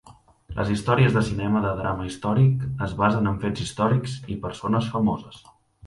Les 0.59 0.71
històries 0.75 1.17
de 1.17 1.23
cinema 1.27 1.61
de 1.67 1.75
drama 1.81 2.09
històric 2.09 2.65
es 2.89 2.97
basen 3.05 3.33
en 3.35 3.39
fets 3.47 3.65
històrics 3.67 4.19
i 4.37 4.43
persones 4.49 4.93
famoses. 4.97 5.43